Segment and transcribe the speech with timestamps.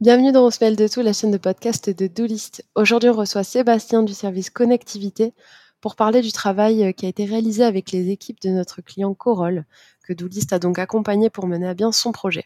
[0.00, 2.64] Bienvenue dans On se mêle de tout, la chaîne de podcast de Doolist.
[2.74, 5.34] Aujourd'hui, on reçoit Sébastien du service connectivité
[5.80, 9.14] pour parler du travail euh, qui a été réalisé avec les équipes de notre client
[9.14, 9.64] Coroll,
[10.04, 12.44] que Doolist a donc accompagné pour mener à bien son projet.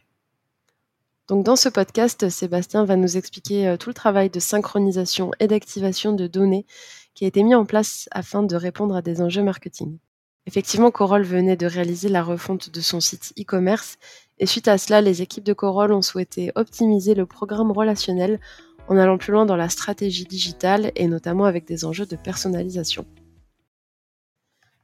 [1.28, 5.46] Donc dans ce podcast, Sébastien va nous expliquer euh, tout le travail de synchronisation et
[5.46, 6.66] d'activation de données
[7.14, 9.98] qui a été mis en place afin de répondre à des enjeux marketing.
[10.46, 13.98] Effectivement, Coroll venait de réaliser la refonte de son site e-commerce
[14.38, 18.40] et suite à cela, les équipes de Coroll ont souhaité optimiser le programme relationnel
[18.88, 23.06] en allant plus loin dans la stratégie digitale et notamment avec des enjeux de personnalisation.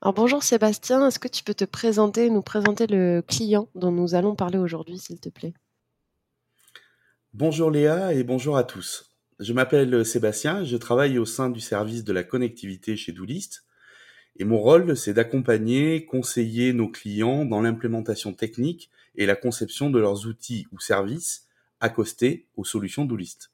[0.02, 4.14] Alors bonjour Sébastien, est-ce que tu peux te présenter, nous présenter le client dont nous
[4.14, 5.54] allons parler aujourd'hui, s'il te plaît?
[7.32, 9.16] Bonjour Léa et bonjour à tous.
[9.40, 13.65] Je m'appelle Sébastien, je travaille au sein du service de la connectivité chez Doolist
[14.38, 19.98] et mon rôle c'est d'accompagner, conseiller nos clients dans l'implémentation technique et la conception de
[19.98, 21.46] leurs outils ou services
[21.80, 23.50] accostés aux solutions Doolist.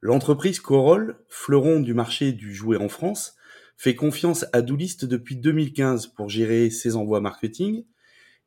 [0.00, 3.36] L'entreprise Coroll, fleuron du marché du jouet en France,
[3.76, 7.84] fait confiance à Doolist depuis 2015 pour gérer ses envois marketing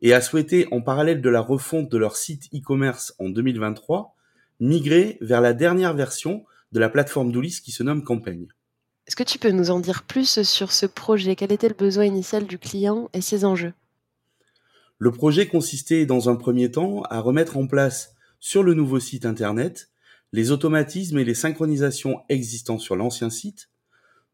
[0.01, 4.15] et a souhaité, en parallèle de la refonte de leur site e-commerce en 2023,
[4.59, 8.47] migrer vers la dernière version de la plateforme Doolist qui se nomme Campagne.
[9.09, 11.35] Est-ce que tu peux nous en dire plus sur ce projet?
[11.35, 13.73] Quel était le besoin initial du client et ses enjeux?
[14.99, 19.25] Le projet consistait dans un premier temps à remettre en place sur le nouveau site
[19.25, 19.89] internet
[20.31, 23.71] les automatismes et les synchronisations existants sur l'ancien site,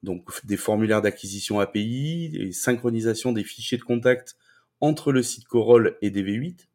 [0.03, 4.35] donc des formulaires d'acquisition API, et synchronisation des fichiers de contact
[4.81, 6.67] entre le site Coroll et DV8.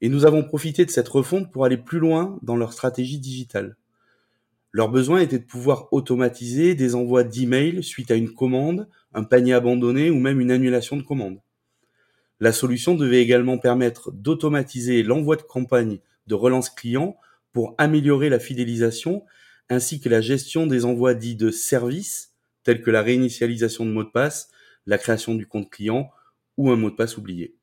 [0.00, 3.76] Et nous avons profité de cette refonte pour aller plus loin dans leur stratégie digitale.
[4.72, 9.52] Leur besoin était de pouvoir automatiser des envois d'emails suite à une commande, un panier
[9.52, 11.40] abandonné ou même une annulation de commande.
[12.40, 17.16] La solution devait également permettre d'automatiser l'envoi de campagne de relance client
[17.52, 19.24] pour améliorer la fidélisation
[19.68, 22.32] ainsi que la gestion des envois dits de services
[22.64, 24.48] tels que la réinitialisation de mot de passe,
[24.86, 26.10] la création du compte client
[26.56, 27.54] ou un mot de passe oublié.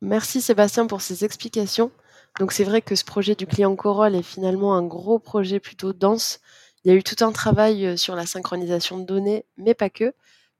[0.00, 1.90] Merci Sébastien pour ces explications.
[2.38, 5.92] Donc c'est vrai que ce projet du client Coroll est finalement un gros projet plutôt
[5.92, 6.40] dense.
[6.84, 9.90] Il y a eu tout un travail euh, sur la synchronisation de données, mais pas
[9.90, 10.12] que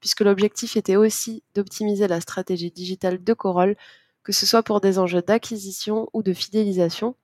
[0.05, 3.75] puisque l'objectif était aussi d'optimiser la stratégie digitale de Coroll,
[4.23, 7.17] que ce soit pour des enjeux d'acquisition ou de fidélisation.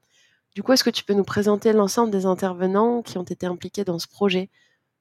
[0.54, 3.84] Du coup, est-ce que tu peux nous présenter l'ensemble des intervenants qui ont été impliqués
[3.84, 4.48] dans ce projet,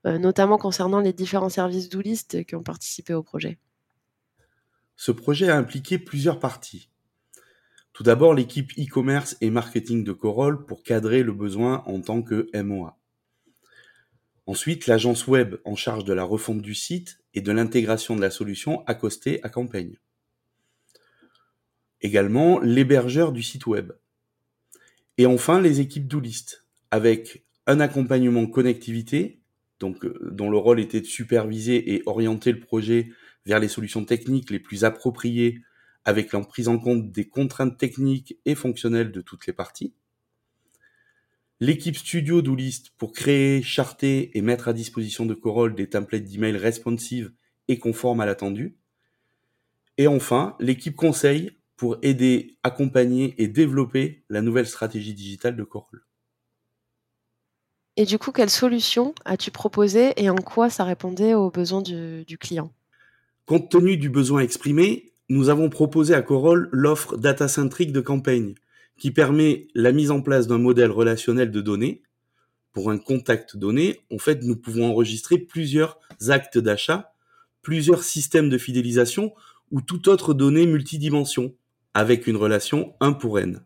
[0.06, 3.58] euh, notamment concernant les différents services d'Oulist qui ont participé au projet?
[4.98, 6.90] Ce projet a impliqué plusieurs parties.
[7.94, 12.50] Tout d'abord, l'équipe e-commerce et marketing de Coroll pour cadrer le besoin en tant que
[12.54, 12.98] MOA.
[14.46, 18.32] Ensuite, l'agence web en charge de la refonte du site et de l'intégration de la
[18.32, 19.98] solution accostée à Campagne.
[22.02, 23.92] Également, l'hébergeur du site web.
[25.18, 29.40] Et enfin, les équipes Doolist, avec un accompagnement connectivité,
[29.80, 33.12] donc, euh, dont le rôle était de superviser et orienter le projet
[33.46, 35.62] vers les solutions techniques les plus appropriées
[36.06, 39.94] avec la prise en compte des contraintes techniques et fonctionnelles de toutes les parties
[41.60, 46.58] l'équipe studio d'Oulist pour créer, charter et mettre à disposition de Coroll des templates d'email
[46.58, 47.32] responsives
[47.68, 48.78] et conformes à l'attendu.
[49.98, 56.06] Et enfin, l'équipe conseil pour aider, accompagner et développer la nouvelle stratégie digitale de Coroll.
[57.96, 62.24] Et du coup, quelle solution as-tu proposé et en quoi ça répondait aux besoins du,
[62.26, 62.72] du client?
[63.46, 68.56] Compte tenu du besoin exprimé, nous avons proposé à Coroll l'offre data-centric de campagne,
[68.98, 72.02] qui permet la mise en place d'un modèle relationnel de données.
[72.74, 77.14] Pour un contact donné, en fait, nous pouvons enregistrer plusieurs actes d'achat,
[77.62, 79.34] plusieurs systèmes de fidélisation
[79.72, 81.54] ou toute autre donnée multidimension
[81.94, 83.62] avec une relation 1 pour n.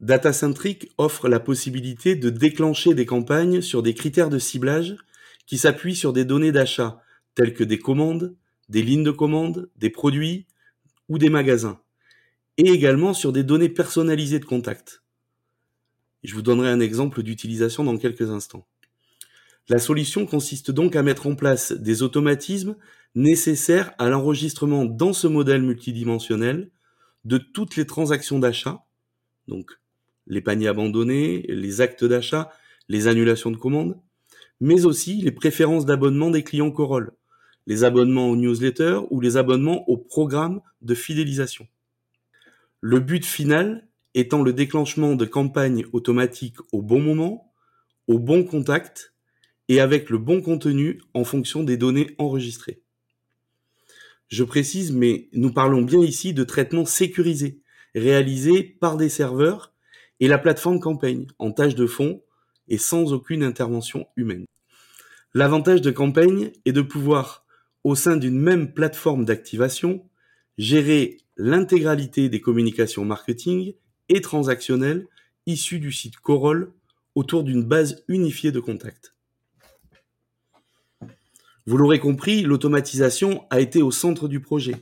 [0.00, 4.96] DataCentric offre la possibilité de déclencher des campagnes sur des critères de ciblage
[5.46, 7.00] qui s'appuient sur des données d'achat
[7.34, 8.34] telles que des commandes,
[8.68, 10.46] des lignes de commande, des produits
[11.08, 11.80] ou des magasins
[12.58, 15.02] et également sur des données personnalisées de contact.
[16.24, 18.66] Je vous donnerai un exemple d'utilisation dans quelques instants.
[19.68, 22.76] La solution consiste donc à mettre en place des automatismes
[23.14, 26.70] nécessaires à l'enregistrement dans ce modèle multidimensionnel
[27.24, 28.84] de toutes les transactions d'achat,
[29.48, 29.72] donc
[30.28, 32.50] les paniers abandonnés, les actes d'achat,
[32.88, 34.00] les annulations de commandes,
[34.60, 37.12] mais aussi les préférences d'abonnement des clients Coroll,
[37.66, 41.66] les abonnements aux newsletters ou les abonnements aux programmes de fidélisation.
[42.80, 47.52] Le but final étant le déclenchement de campagnes automatiques au bon moment,
[48.06, 49.14] au bon contact
[49.68, 52.82] et avec le bon contenu en fonction des données enregistrées.
[54.28, 57.60] Je précise, mais nous parlons bien ici de traitements sécurisés,
[57.94, 59.72] réalisés par des serveurs
[60.20, 62.22] et la plateforme Campaign en tâche de fond
[62.68, 64.46] et sans aucune intervention humaine.
[65.34, 67.45] L'avantage de Campaign est de pouvoir,
[67.86, 70.04] au sein d'une même plateforme d'activation,
[70.58, 73.74] gérer l'intégralité des communications marketing
[74.08, 75.06] et transactionnelles
[75.46, 76.72] issues du site Coroll
[77.14, 79.14] autour d'une base unifiée de contacts.
[81.66, 84.74] Vous l'aurez compris, l'automatisation a été au centre du projet.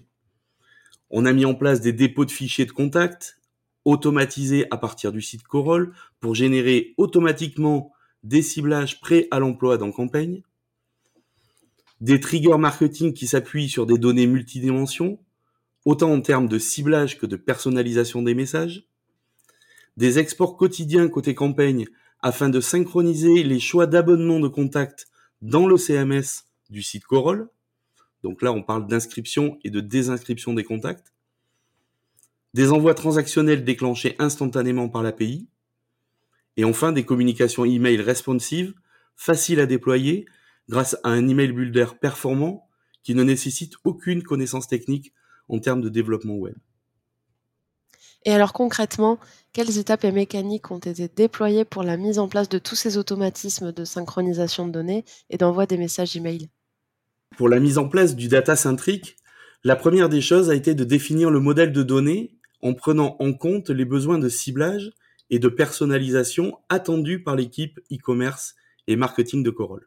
[1.10, 3.38] On a mis en place des dépôts de fichiers de contacts
[3.84, 7.92] automatisés à partir du site Coroll pour générer automatiquement
[8.22, 10.42] des ciblages prêts à l'emploi dans Campagne,
[12.00, 15.19] des triggers marketing qui s'appuient sur des données multidimensions,
[15.85, 18.87] autant en termes de ciblage que de personnalisation des messages,
[19.96, 21.87] des exports quotidiens côté campagne
[22.20, 25.08] afin de synchroniser les choix d'abonnement de contact
[25.43, 27.49] dans le CMS du site Coroll.
[28.23, 31.12] Donc là, on parle d'inscription et de désinscription des contacts.
[32.55, 35.49] Des envois transactionnels déclenchés instantanément par l'API.
[36.56, 38.75] Et enfin, des communications email responsives,
[39.17, 40.26] faciles à déployer
[40.69, 42.69] grâce à un email builder performant
[43.02, 45.12] qui ne nécessite aucune connaissance technique
[45.49, 46.55] en termes de développement web.
[48.25, 49.19] Et alors concrètement,
[49.52, 52.96] quelles étapes et mécaniques ont été déployées pour la mise en place de tous ces
[52.96, 56.49] automatismes de synchronisation de données et d'envoi des messages email?
[57.37, 59.16] Pour la mise en place du data centric,
[59.62, 63.34] la première des choses a été de définir le modèle de données en prenant en
[63.34, 64.93] compte les besoins de ciblage
[65.28, 68.55] et de personnalisation attendus par l'équipe e-commerce
[68.87, 69.87] et marketing de Coroll.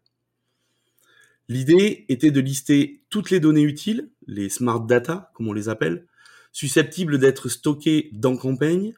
[1.49, 6.07] L'idée était de lister toutes les données utiles, les smart data, comme on les appelle,
[6.51, 8.93] susceptibles d'être stockées dans Campaign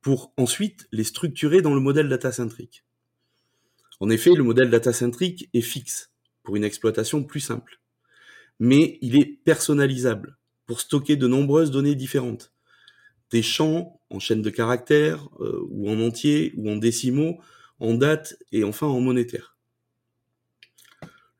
[0.00, 2.84] pour ensuite les structurer dans le modèle data-centric.
[3.98, 7.80] En effet, le modèle data-centric est fixe pour une exploitation plus simple,
[8.58, 12.52] mais il est personnalisable pour stocker de nombreuses données différentes,
[13.30, 17.40] des champs en chaîne de caractères euh, ou en entier ou en décimaux,
[17.78, 19.56] en date et enfin en monétaire.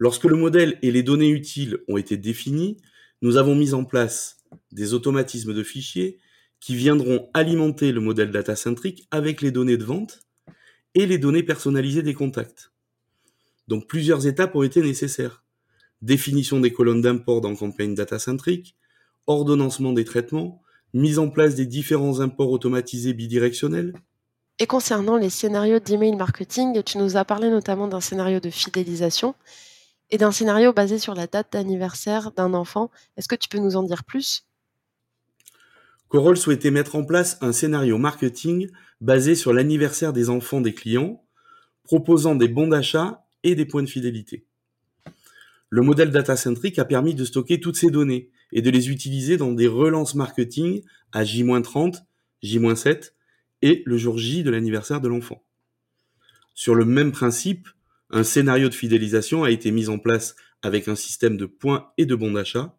[0.00, 2.78] Lorsque le modèle et les données utiles ont été définis,
[3.20, 4.38] nous avons mis en place
[4.72, 6.18] des automatismes de fichiers
[6.58, 10.20] qui viendront alimenter le modèle data-centric avec les données de vente
[10.94, 12.72] et les données personnalisées des contacts.
[13.68, 15.44] Donc plusieurs étapes ont été nécessaires.
[16.00, 18.76] Définition des colonnes d'import dans campagne data-centric,
[19.26, 20.62] ordonnancement des traitements,
[20.94, 23.92] mise en place des différents imports automatisés bidirectionnels.
[24.58, 29.34] Et concernant les scénarios d'email marketing, tu nous as parlé notamment d'un scénario de fidélisation
[30.10, 32.90] et d'un scénario basé sur la date d'anniversaire d'un enfant.
[33.16, 34.44] Est-ce que tu peux nous en dire plus?
[36.08, 38.68] Coroll souhaitait mettre en place un scénario marketing
[39.00, 41.22] basé sur l'anniversaire des enfants des clients,
[41.84, 44.44] proposant des bons d'achat et des points de fidélité.
[45.68, 49.52] Le modèle data-centric a permis de stocker toutes ces données et de les utiliser dans
[49.52, 50.82] des relances marketing
[51.12, 52.02] à J-30,
[52.42, 53.12] J-7
[53.62, 55.44] et le jour J de l'anniversaire de l'enfant.
[56.54, 57.68] Sur le même principe,
[58.10, 62.06] un scénario de fidélisation a été mis en place avec un système de points et
[62.06, 62.76] de bons d'achat.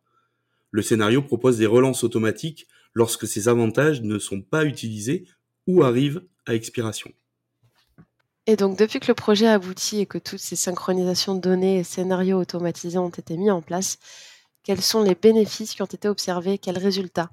[0.71, 5.25] Le scénario propose des relances automatiques lorsque ces avantages ne sont pas utilisés
[5.67, 7.11] ou arrivent à expiration.
[8.47, 11.79] Et donc, depuis que le projet a abouti et que toutes ces synchronisations de données
[11.79, 13.99] et scénarios automatisés ont été mis en place,
[14.63, 16.57] quels sont les bénéfices qui ont été observés?
[16.57, 17.29] Quels résultats?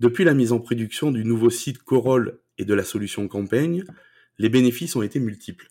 [0.00, 3.84] Depuis la mise en production du nouveau site Coroll et de la solution Campagne,
[4.38, 5.70] les bénéfices ont été multiples.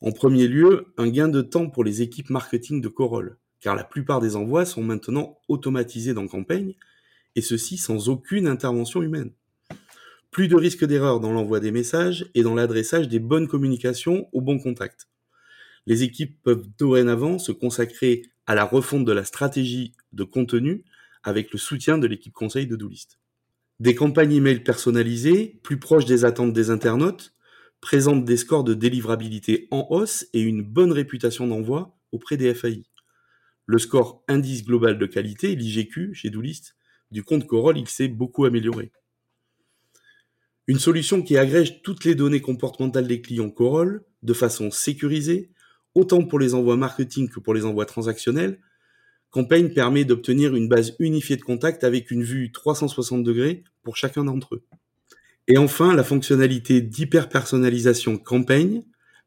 [0.00, 3.84] En premier lieu, un gain de temps pour les équipes marketing de Coroll, car la
[3.84, 6.74] plupart des envois sont maintenant automatisés dans Campaign,
[7.34, 9.32] et ceci sans aucune intervention humaine.
[10.30, 14.40] Plus de risque d'erreur dans l'envoi des messages et dans l'adressage des bonnes communications aux
[14.40, 15.08] bons contacts.
[15.86, 20.84] Les équipes peuvent dorénavant se consacrer à la refonte de la stratégie de contenu
[21.22, 23.18] avec le soutien de l'équipe conseil de Doolist.
[23.80, 27.34] Des campagnes email personnalisées, plus proches des attentes des internautes,
[27.80, 32.82] présente des scores de délivrabilité en hausse et une bonne réputation d'envoi auprès des FAI.
[33.66, 36.76] Le score indice global de qualité, l'IGQ, chez Doolist,
[37.10, 38.92] du compte Coroll, il s'est beaucoup amélioré.
[40.66, 45.50] Une solution qui agrège toutes les données comportementales des clients Coroll de façon sécurisée,
[45.94, 48.60] autant pour les envois marketing que pour les envois transactionnels.
[49.30, 54.24] Campaign permet d'obtenir une base unifiée de contact avec une vue 360 degrés pour chacun
[54.24, 54.64] d'entre eux.
[55.48, 58.82] Et enfin, la fonctionnalité d'hyper-personnalisation campagne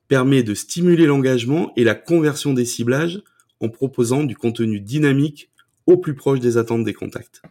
[0.07, 3.23] permet de stimuler l'engagement et la conversion des ciblages
[3.59, 5.49] en proposant du contenu dynamique
[5.87, 7.41] au plus proche des attentes des contacts.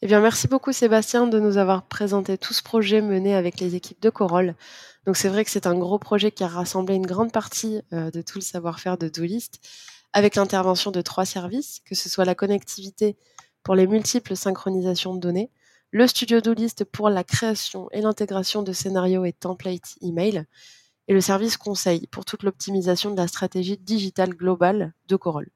[0.00, 3.74] Eh bien, merci beaucoup Sébastien de nous avoir présenté tout ce projet mené avec les
[3.74, 4.54] équipes de Coroll.
[5.04, 8.10] Donc c'est vrai que c'est un gros projet qui a rassemblé une grande partie euh,
[8.10, 9.60] de tout le savoir-faire de Doolist.
[10.14, 13.16] avec l'intervention de trois services, que ce soit la connectivité
[13.62, 15.50] pour les multiples synchronisations de données,
[15.90, 20.44] le studio Doolist pour la création et l'intégration de scénarios et templates email,
[21.08, 25.48] et le service conseil pour toute l'optimisation de la stratégie digitale globale de Coroll.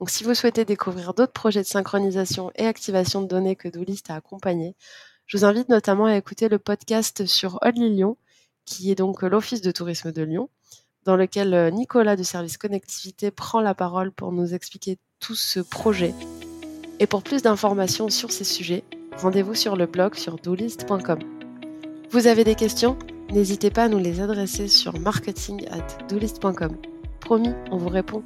[0.00, 4.10] Donc, si vous souhaitez découvrir d'autres projets de synchronisation et activation de données que Doolist
[4.10, 4.74] a accompagnés,
[5.26, 8.16] je vous invite notamment à écouter le podcast sur Only Lyon,
[8.64, 10.48] qui est donc l'Office de tourisme de Lyon,
[11.04, 15.60] dans lequel euh, Nicolas de Service Connectivité prend la parole pour nous expliquer tout ce
[15.60, 16.14] projet.
[16.98, 18.84] Et pour plus d'informations sur ces sujets,
[19.18, 21.18] rendez-vous sur le blog sur doolist.com.
[22.10, 22.96] Vous avez des questions
[23.32, 25.86] N'hésitez pas à nous les adresser sur marketing at.
[27.20, 28.22] Promis, on vous répond.